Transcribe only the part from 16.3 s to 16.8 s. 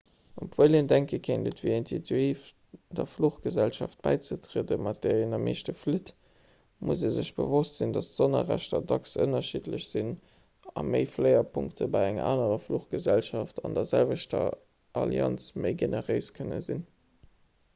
kënne